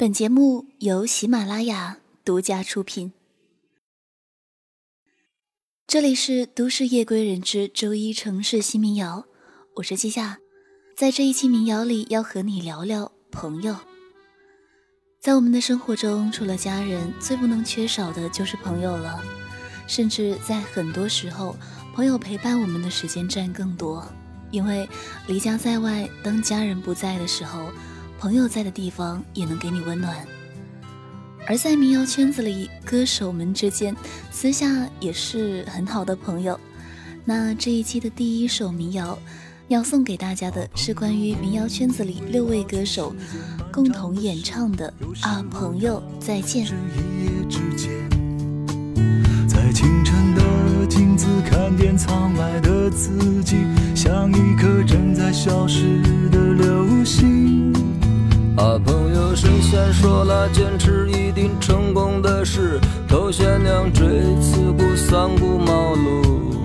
[0.00, 3.12] 本节目由喜马拉雅独家出品。
[5.88, 9.24] 这里是都市夜归人之周一城市新民谣，
[9.74, 10.38] 我是季夏。
[10.96, 13.76] 在这一期民谣里，要和你聊聊朋友。
[15.18, 19.20] 在我们的生活中，除了家人，最不能缺少的就是朋友了。
[19.88, 21.56] 甚至在很多时候，
[21.92, 24.06] 朋友陪伴我们的时间占更多。
[24.52, 24.88] 因为
[25.26, 27.72] 离家在外，当家人不在的时候。
[28.18, 30.12] 朋友在的地方也能给你温暖，
[31.46, 33.94] 而在民谣圈子里，歌手们之间
[34.32, 36.58] 私下也是很好的朋友。
[37.24, 39.16] 那这一期的第一首民谣
[39.68, 43.14] 要送给大家的是关于民谣圈子里六位歌手
[43.70, 44.92] 共同演唱的
[45.26, 46.66] 《啊朋友再见》。
[49.46, 53.56] 在清晨的镜子看见苍白的自己，
[53.94, 56.00] 像一颗正在消失
[56.30, 56.37] 的
[59.68, 64.08] 友，神仙说了，坚持一定成功的事，头悬梁锥
[64.40, 66.56] 刺股三顾茅庐。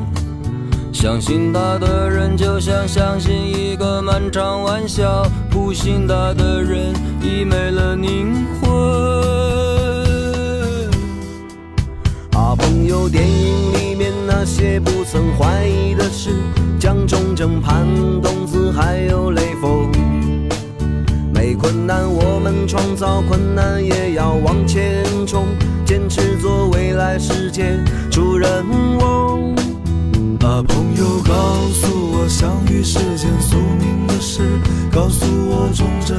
[0.93, 8.71] 相信他的人，就像相信一个漫长玩笑；不信他的人，已没了灵魂。
[12.31, 16.29] 啊，朋友，电影里面那些不曾怀疑的事，
[16.79, 17.85] 蒋中正、潘
[18.21, 19.91] 冬子还有雷锋。
[21.63, 25.47] 困难，我们创造困难，也要往前冲，
[25.85, 27.79] 坚持做未来世界
[28.11, 28.65] 主人
[28.99, 29.55] 翁。
[30.41, 31.33] 啊，朋友，告
[31.71, 34.41] 诉我相遇是件宿命的事，
[34.91, 36.17] 告诉我忠贞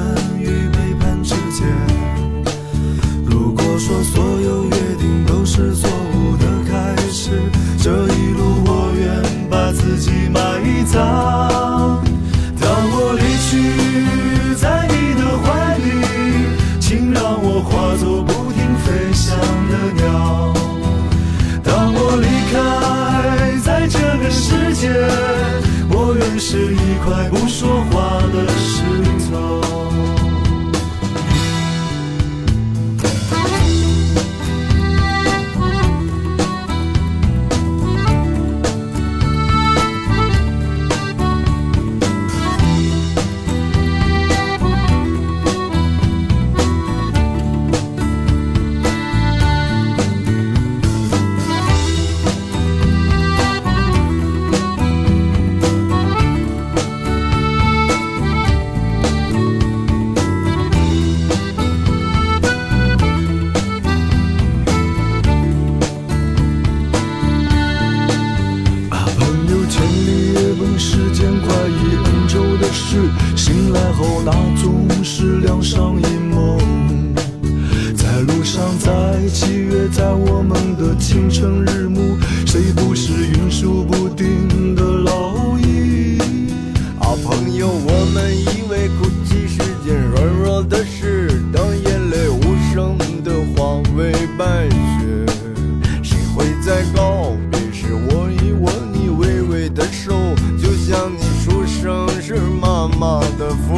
[100.86, 103.72] 向你出生是妈妈的抚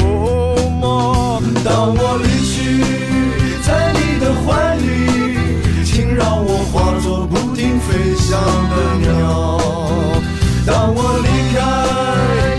[0.80, 2.82] 摸，当我离去，
[3.62, 4.84] 在你的怀里，
[5.84, 8.36] 请让我化作不停飞翔
[8.70, 8.74] 的
[9.06, 9.56] 鸟。
[10.66, 11.60] 当我离开，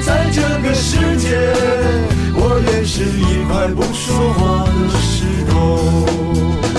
[0.01, 1.27] 在这个世界，
[2.33, 5.55] 我便是一块不说话的石头。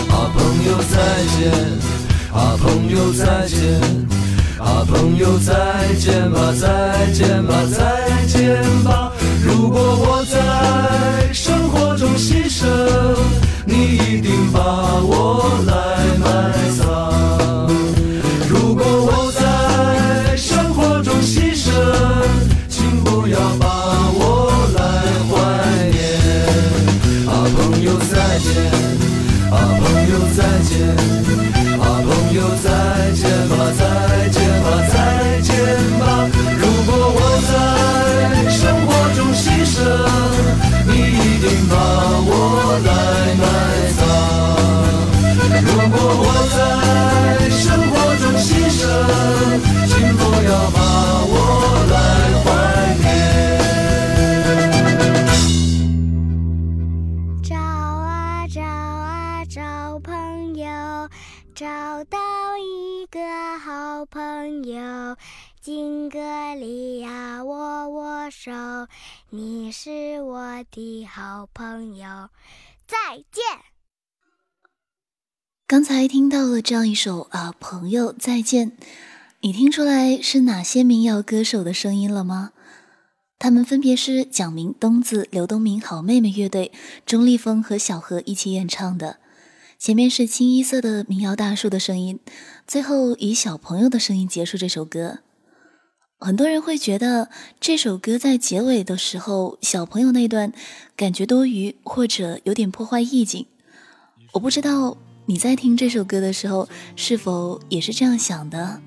[0.08, 0.96] 啊，朋友再
[1.36, 1.38] 见。
[2.32, 3.58] 啊，朋友再见。
[4.07, 4.07] 啊。
[4.58, 9.12] 啊，朋友，再见吧，再见吧，再见吧。
[9.44, 12.66] 如果我在生活中牺牲，
[68.40, 68.52] 手，
[69.31, 72.29] 你是我的好朋友，
[72.87, 73.43] 再见。
[75.67, 78.76] 刚才听到了这样一首啊，朋友再见，
[79.40, 82.52] 你听出来是哪些民谣歌手的声音了吗？
[83.40, 86.70] 他们分别是蒋明、东子、刘东明好妹妹乐队、
[87.05, 89.19] 钟立风和小何一起演唱的。
[89.81, 92.20] 前面是清一色的民谣大叔的声音，
[92.69, 95.19] 最后以小朋友的声音结束这首歌。
[96.20, 97.31] 很多人会觉得
[97.61, 100.53] 这首歌在结尾的时候，小朋友那段
[100.97, 103.47] 感觉多余，或者有点破坏意境。
[104.32, 104.99] 我不知道。
[105.26, 106.67] 你在听这首歌的时候，
[106.97, 108.81] 是否也是这样想的？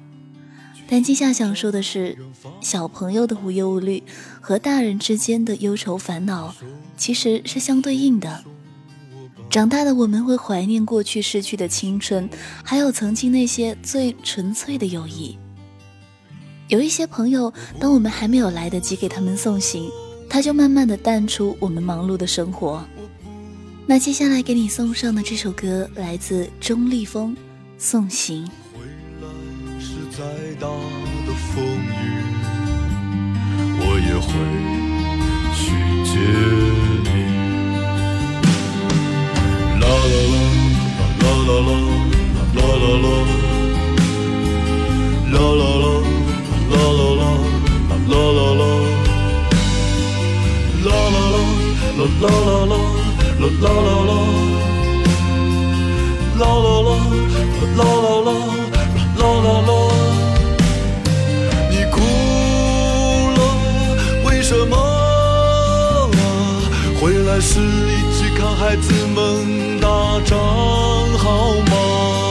[0.87, 2.17] 但接下想说的是，
[2.59, 4.01] 小朋友的无忧无虑
[4.41, 6.55] 和大人之间的忧愁烦恼
[6.97, 8.43] 其实是相对应的。
[9.51, 12.27] 长大的我们会怀念过去逝去的青春，
[12.63, 15.37] 还有曾经那些最纯粹的友谊。
[16.71, 19.91] 有一些朋友，当我们还没有来得及给他们送行，
[20.29, 22.81] 他就慢慢的淡出我们忙碌的生活。
[23.85, 27.35] 那接下来给你送上的这首歌来自钟立风，
[27.77, 28.45] 《送行》。
[29.81, 30.23] 是再
[30.61, 32.23] 大的风雨，
[33.81, 34.31] 我也会
[35.57, 35.75] 去
[36.07, 36.11] 接
[37.03, 37.09] 你。
[39.81, 40.35] 啦啦啦
[41.19, 41.75] 啦啦啦
[42.55, 43.11] 啦啦啦，
[45.33, 45.70] 啦啦啦啦
[52.01, 52.75] 啦啦啦啦啦。
[53.61, 54.13] 啦啦啦啦，
[56.39, 56.89] 啦啦啦，
[57.77, 58.29] 啦啦啦，
[59.17, 59.71] 啦啦啦，
[61.69, 61.95] 你哭
[63.37, 63.39] 了，
[64.25, 64.73] 为什么？
[66.99, 67.61] 回来时一
[68.13, 69.87] 起看孩子们打
[70.25, 70.37] 仗，
[71.17, 72.30] 好吗？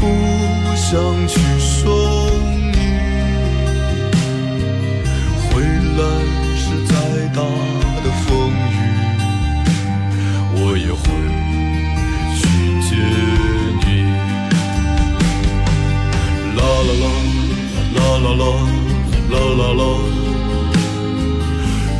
[0.00, 0.06] 不
[0.74, 0.88] 想
[1.28, 1.78] 去送
[2.72, 2.74] 你
[5.44, 5.60] 回
[5.98, 6.00] 来，
[6.56, 6.92] 是再
[7.34, 7.38] 大
[8.02, 8.80] 的风雨，
[10.54, 11.02] 我也会
[12.34, 12.40] 去
[12.80, 12.90] 接
[13.84, 13.84] 你。
[16.56, 17.04] 啦啦啦，
[17.94, 18.42] 啦啦啦，
[19.30, 19.82] 啦啦啦，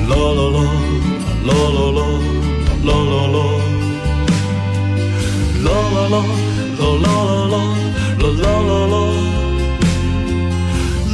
[0.09, 0.59] 啦啦啦，
[1.45, 2.01] 啦啦啦，
[2.83, 3.39] 啦啦啦，
[5.63, 6.17] 啦啦啦，
[6.81, 7.80] 啦啦啦。
[8.33, 8.97] 啦啦啦。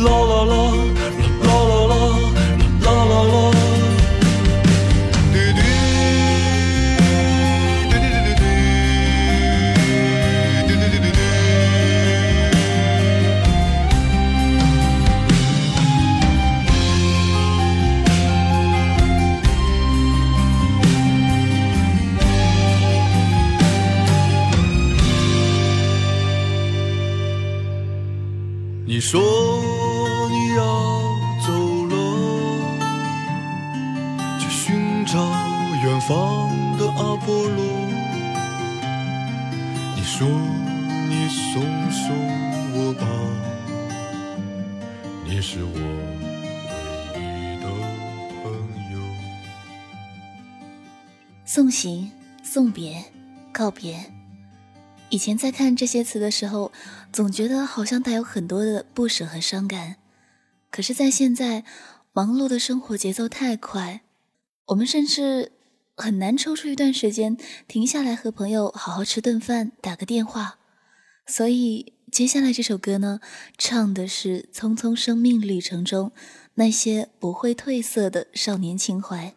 [0.04, 0.75] 啦，啦啦
[51.78, 52.10] 行，
[52.42, 53.04] 送别，
[53.52, 54.10] 告别。
[55.10, 56.72] 以前在看这些词的时候，
[57.12, 59.96] 总觉得好像带有很多的不舍和伤感。
[60.70, 61.64] 可是，在现在
[62.14, 64.00] 忙碌的生活节奏太快，
[64.68, 65.52] 我们甚至
[65.94, 67.36] 很难抽出一段时间
[67.68, 70.56] 停下来和朋友好好吃顿饭、打个电话。
[71.26, 73.20] 所以，接下来这首歌呢，
[73.58, 76.12] 唱的是匆匆生命旅程中
[76.54, 79.35] 那些不会褪色的少年情怀。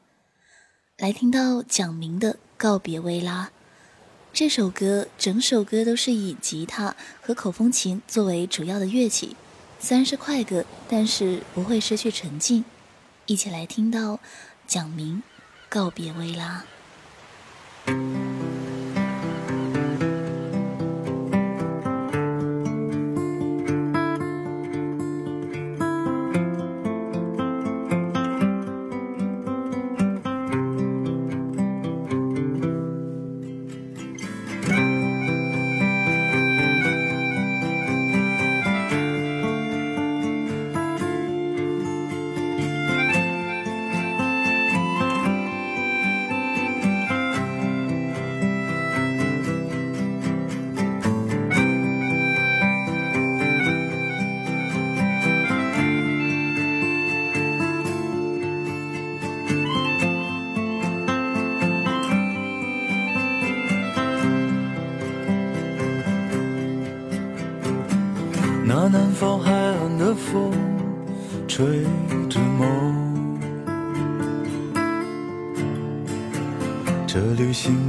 [1.00, 3.46] 来听到蒋明的《告别薇拉》。
[4.34, 9.38] 这首歌整首歌都是以吉他和口风琴作为主要的乐器，
[9.80, 12.66] 虽然是快歌，但是不会失去沉静。
[13.28, 14.20] 一起来听到
[14.68, 15.24] 蒋明
[15.70, 16.66] 告别薇拉。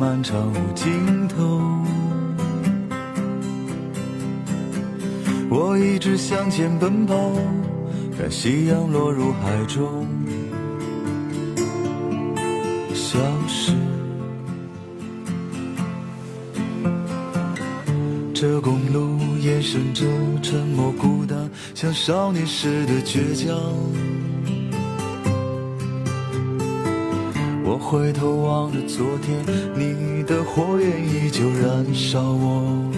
[0.00, 1.60] 漫长无尽头，
[5.50, 7.14] 我一直向前奔跑，
[8.16, 10.08] 看夕阳落入海中，
[12.94, 13.74] 消失。
[18.32, 20.06] 这公路延伸着
[20.40, 23.54] 沉默孤单，像少年时的倔强。
[27.70, 29.46] 我回头望着昨天，
[29.76, 32.89] 你的火焰依旧燃烧我。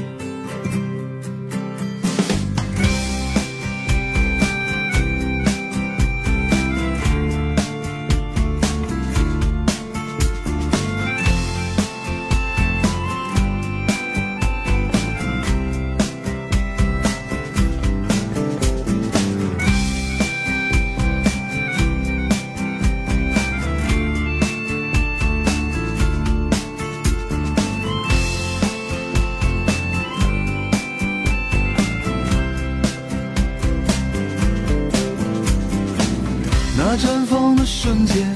[37.82, 38.32] 瞬间，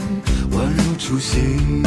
[0.51, 1.81] 宛如初心，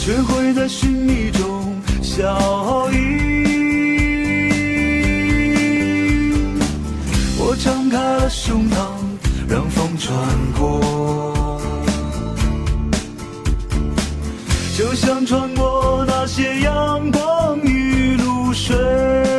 [0.00, 2.98] 却会在寻觅中消隐。
[7.38, 8.74] 我敞开了胸膛，
[9.48, 10.18] 让风穿
[10.58, 11.60] 过，
[14.76, 19.29] 就像穿过那些阳光与露水。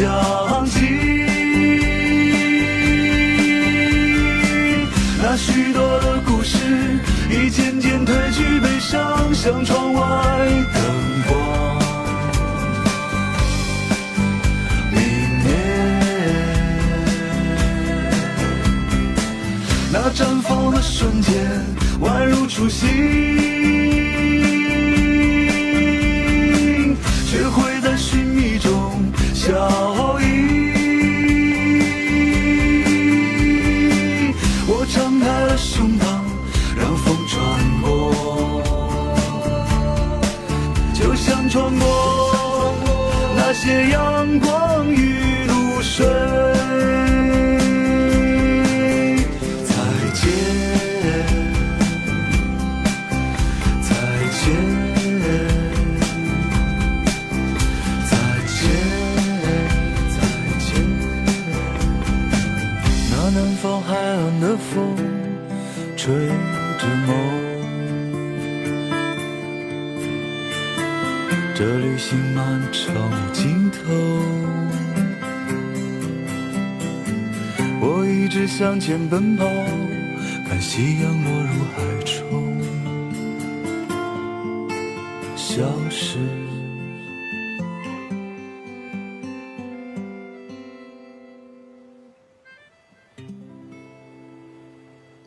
[0.00, 0.80] 想起。
[5.22, 6.56] 那许多的故事，
[7.28, 10.00] 已渐渐褪去悲伤，像窗外
[10.72, 10.82] 灯
[11.28, 11.78] 光
[14.90, 15.02] 明
[15.44, 15.48] 灭。
[19.92, 21.34] 那绽放的瞬间，
[22.00, 22.88] 宛如初心，
[44.40, 46.06] 光与露水。
[49.64, 49.74] 再
[50.14, 50.22] 见，
[53.82, 53.90] 再
[54.38, 54.46] 见，
[58.10, 58.12] 再
[58.46, 58.60] 见，
[60.14, 60.18] 再
[60.58, 60.68] 见。
[63.10, 64.96] 那南方海岸的风，
[72.00, 73.78] 行漫长尽头。
[77.78, 79.44] 我一直向前奔跑，
[80.48, 82.58] 看夕阳落入海中，
[85.36, 86.18] 消失。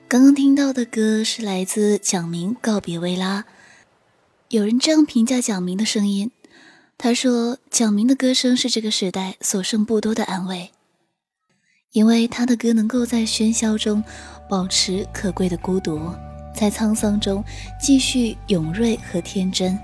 [0.08, 3.42] 刚刚听到的歌是来自蒋明《告别薇拉》。
[4.50, 6.30] 有人这样评价蒋明的声音，
[6.98, 10.72] 他说：“蒋明的歌声是这个时代所剩不多的安慰，
[11.92, 14.04] 因为他的歌能够在喧嚣中
[14.50, 16.12] 保持可贵的孤独，
[16.56, 17.44] 在沧桑中
[17.80, 19.78] 继续勇锐和天真。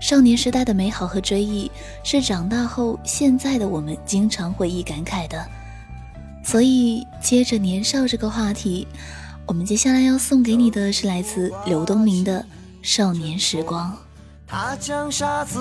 [0.00, 1.70] 少年时代的美好和追忆，
[2.02, 5.46] 是长大后现在的我们经常回忆感慨的。
[6.42, 8.86] 所以，接着年少这个话题。”
[9.48, 12.40] 我们接下来要送给你的是来自刘东明的
[12.82, 13.92] 《少年时光》。
[14.48, 15.60] 他将沙子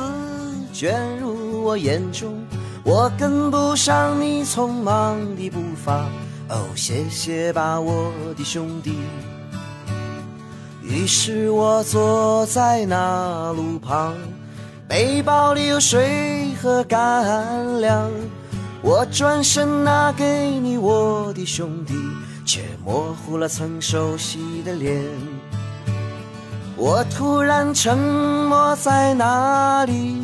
[0.71, 2.35] 卷入我眼中，
[2.83, 6.05] 我跟不上你匆忙的步伐。
[6.49, 8.99] 哦，谢谢吧，我的兄弟。
[10.83, 14.15] 于是我坐在那路旁，
[14.87, 18.11] 背包里有水和干粮。
[18.83, 21.95] 我转身拿给你，我的兄弟。
[22.45, 25.03] 却模糊了曾熟悉的脸。
[26.77, 30.17] 我突然沉默在那里，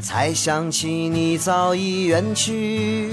[0.00, 3.12] 才想起你早已远去。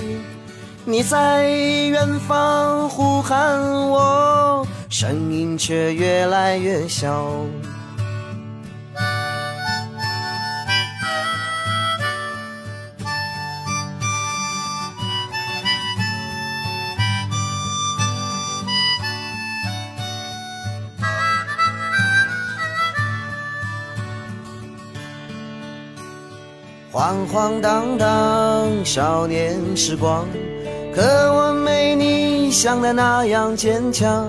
[0.86, 7.25] 你在远方呼喊我，声音却越来越小。
[27.06, 30.26] 晃晃荡荡少年时光，
[30.92, 34.28] 可我没你想的那样坚强。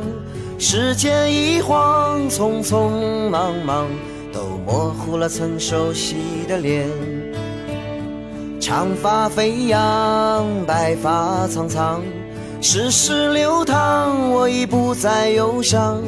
[0.58, 3.86] 时间一晃，匆匆忙忙，
[4.30, 6.16] 都模糊了曾熟悉
[6.46, 6.86] 的脸。
[8.60, 12.02] 长发飞扬，白发苍苍，
[12.60, 16.02] 世事流淌，我已不再忧伤。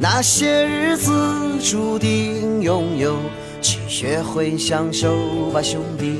[0.00, 1.12] 那些日子
[1.62, 3.14] 注定拥有，
[3.60, 6.18] 去学会享受吧，兄弟。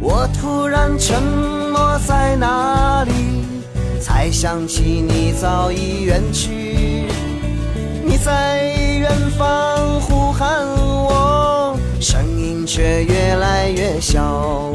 [0.00, 3.12] 我突然沉默在哪里？
[4.00, 7.06] 才想起你早已远去，
[8.04, 14.72] 你在远方呼喊我，声音却越来越小。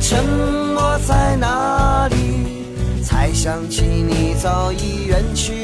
[0.00, 3.02] 沉默在哪里？
[3.02, 5.57] 才想起你早已远去。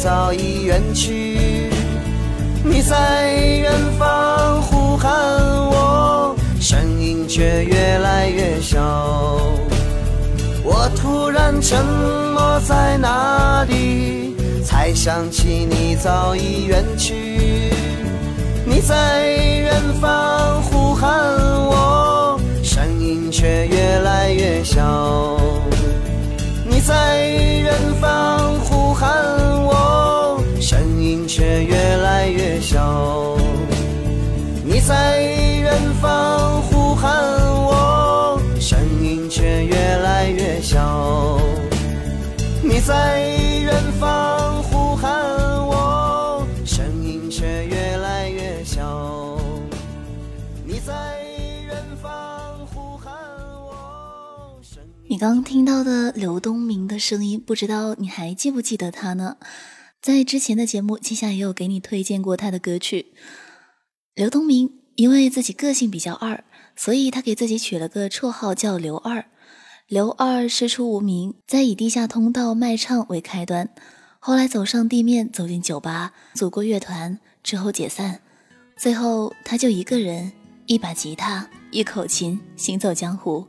[0.00, 1.70] 早已远去。
[2.62, 5.10] 你在远方呼喊
[5.70, 8.78] 我，声音却越来越小。
[10.62, 14.36] 我突然沉默在哪里？
[14.64, 17.72] 才想起你早已远去。
[18.64, 21.10] 你在远方呼喊
[21.66, 25.40] 我，声音却越来越小。
[26.88, 27.70] 在远
[28.00, 29.12] 方呼喊
[29.62, 33.36] 我，声音却越来越小。
[34.64, 35.70] 你在远
[36.00, 37.12] 方呼喊
[37.62, 41.38] 我，声音却越来越小。
[42.62, 43.20] 你在
[43.60, 44.37] 远方
[55.18, 59.36] 你刚听到的刘东明的声音，不知道你还记不记得他呢？
[60.00, 63.06] 在之前的节目，季夏也有给你推荐过他的歌曲。
[64.14, 66.44] 刘东明因为自己个性比较二，
[66.76, 69.24] 所以他给自己取了个绰号叫刘二。
[69.88, 73.68] 刘二师出无名，在以地下通道卖唱为开端，
[74.20, 78.20] 后来走上地面，走进酒吧，组过乐团，之后解散，
[78.76, 80.30] 最后他就一个人，
[80.66, 83.48] 一把吉他，一口琴，行走江湖。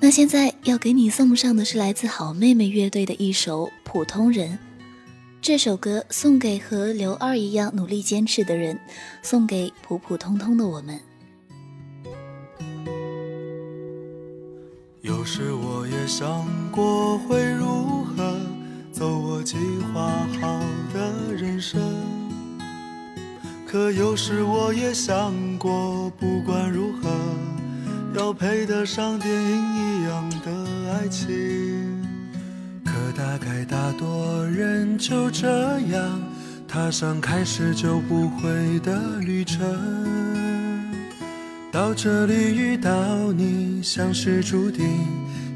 [0.00, 4.52] 那现在要给你送上的是来自好妹妹乐队的一首《普通人》。
[5.42, 8.78] 这首歌送给和刘二一样努力坚持的人，
[9.22, 11.00] 送给普普通通的我们。
[15.02, 18.38] 有时我也想过会如何
[18.92, 19.56] 走我计
[19.92, 20.60] 划好
[20.94, 21.80] 的人生，
[23.66, 27.08] 可有时我也想过，不管如何，
[28.14, 29.87] 要配得上电影一
[30.98, 31.28] 爱情。
[32.84, 35.48] 可大概大多人就这
[35.92, 36.20] 样
[36.66, 39.60] 踏上开始就不回的旅程。
[41.70, 44.84] 到这里遇到你，像是注定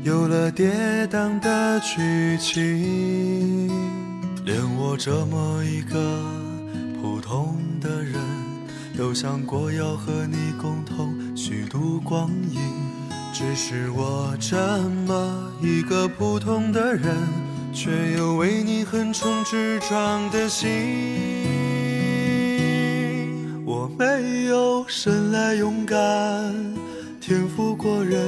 [0.05, 0.70] 有了跌
[1.09, 3.68] 宕的剧情。
[4.44, 6.22] 连我这么一个
[7.00, 8.14] 普通的人，
[8.96, 12.82] 都想过要和你共同虚度光阴。
[13.33, 14.57] 只是我这
[15.07, 17.16] 么一个普通的人，
[17.73, 20.68] 却有为你横冲直撞的心。
[23.64, 26.55] 我没有生来勇敢，
[27.23, 28.21] 天赋过人，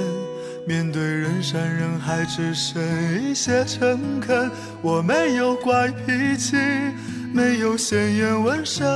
[0.66, 2.82] 面对人山人海只剩
[3.22, 4.50] 一些诚恳。
[4.80, 6.56] 我没有怪脾气，
[7.30, 8.86] 没有鲜艳纹身，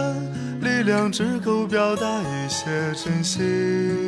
[0.62, 4.07] 力量只够表达一些真心。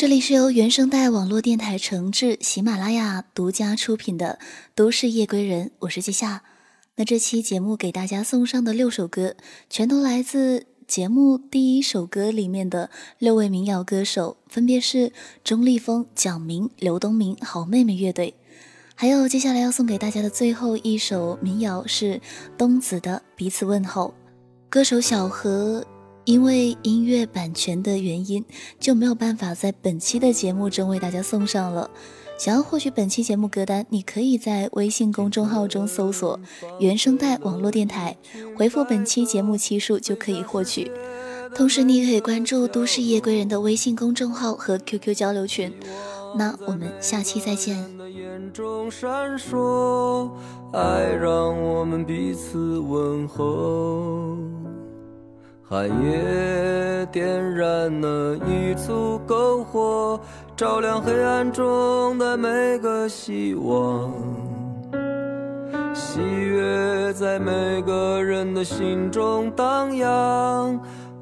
[0.00, 4.38] 这里是由原声带网络电台诚挚喜马拉雅独家出品的
[4.74, 6.42] 《都市夜归人》，我是季夏。
[6.96, 9.36] 那这期节目给大家送上的六首歌，
[9.68, 15.12] 全都来自节目第一首歌里面的六位民谣歌手，分别是
[15.44, 18.32] 钟立风、蒋明、刘东明、好妹妹乐队。
[18.94, 22.18] 还有接下来要送给大家的最后一首民谣是
[22.56, 24.14] 东子的《彼此问候》，
[24.70, 25.84] 歌手小何。
[26.30, 28.44] 因为音乐版权的原因，
[28.78, 31.90] 就没有办法在本期的节目中为大家送上了。
[32.38, 36.38] 想要获取本期节目歌单，你可以在微信公众号中搜索
[36.78, 38.16] “原声带网络电台”，
[38.56, 40.88] 回复本期节目期数就可以获取。
[41.52, 45.72] 同时，你也可以关注“都市夜归人”的微信公众号和 QQ 交流群。
[46.38, 47.76] 那我们下期再见。
[50.72, 54.69] 爱让我们彼此问候。
[55.70, 60.20] 寒夜点燃了一簇篝火，
[60.56, 64.12] 照亮黑暗中的每个希望。
[65.94, 70.76] 喜悦在每个人的心中荡漾，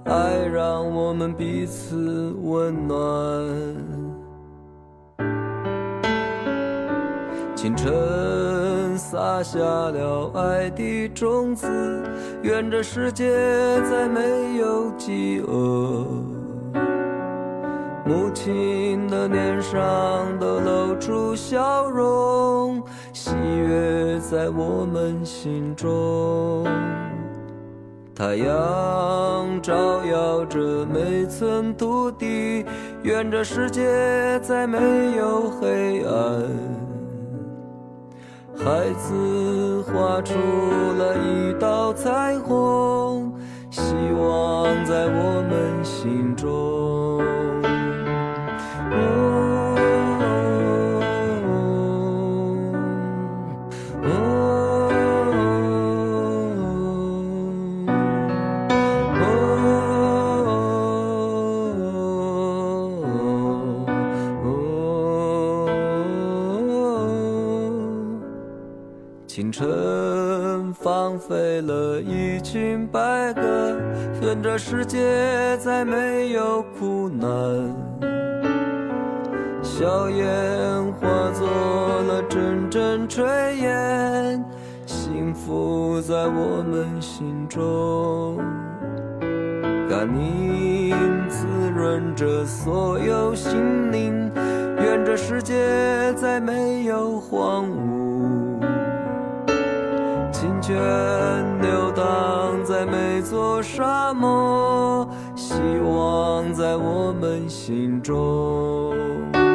[0.07, 2.97] 爱让我们彼此温暖。
[7.55, 7.93] 清晨
[8.99, 11.69] 撒下了爱的种子，
[12.43, 13.33] 愿这世界
[13.89, 16.05] 再没有饥饿。
[18.05, 22.83] 母亲的脸上都露出笑容，
[23.13, 26.67] 喜悦在我们心中。
[28.15, 32.65] 太阳照耀着每寸土地，
[33.03, 34.79] 愿这世界再没
[35.17, 36.98] 有黑暗。
[38.65, 43.33] 孩子画出了一道彩虹，
[43.71, 43.81] 希
[44.13, 46.78] 望在我们心中。
[72.51, 73.77] 群白鸽，
[74.23, 74.99] 愿这世界
[75.59, 77.29] 再没有苦难。
[79.63, 80.27] 硝烟
[80.95, 84.43] 化作了阵阵炊烟，
[84.87, 88.39] 幸福在我们心中。
[89.87, 90.97] 甘宁
[91.29, 94.33] 滋润着所有心灵，
[94.81, 96.08] 愿这世界
[102.79, 109.48] 在每座沙漠希望在我们心中。